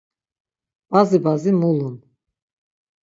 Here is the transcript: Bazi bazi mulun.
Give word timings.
Bazi 0.91 1.17
bazi 1.23 1.51
mulun. 1.59 1.95